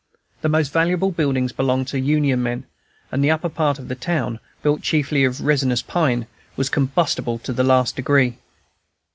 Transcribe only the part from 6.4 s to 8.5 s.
was combustible to the last degree.